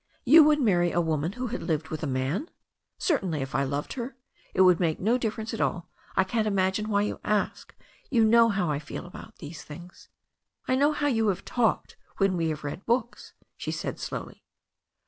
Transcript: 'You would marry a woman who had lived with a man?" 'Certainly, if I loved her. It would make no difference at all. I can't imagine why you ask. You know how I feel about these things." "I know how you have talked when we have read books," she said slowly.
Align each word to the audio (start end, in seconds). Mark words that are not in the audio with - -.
'You 0.25 0.43
would 0.45 0.59
marry 0.59 0.91
a 0.91 0.99
woman 0.99 1.33
who 1.33 1.45
had 1.49 1.61
lived 1.61 1.89
with 1.89 2.01
a 2.01 2.07
man?" 2.07 2.49
'Certainly, 2.97 3.43
if 3.43 3.53
I 3.53 3.63
loved 3.63 3.93
her. 3.93 4.17
It 4.51 4.61
would 4.61 4.79
make 4.79 4.99
no 4.99 5.15
difference 5.19 5.53
at 5.53 5.61
all. 5.61 5.91
I 6.15 6.23
can't 6.23 6.47
imagine 6.47 6.89
why 6.89 7.03
you 7.03 7.19
ask. 7.23 7.75
You 8.09 8.25
know 8.25 8.49
how 8.49 8.71
I 8.71 8.79
feel 8.79 9.05
about 9.05 9.35
these 9.35 9.63
things." 9.63 10.09
"I 10.67 10.73
know 10.73 10.91
how 10.91 11.05
you 11.05 11.27
have 11.27 11.45
talked 11.45 11.97
when 12.17 12.35
we 12.35 12.49
have 12.49 12.63
read 12.63 12.83
books," 12.87 13.33
she 13.57 13.69
said 13.69 13.99
slowly. 13.99 14.43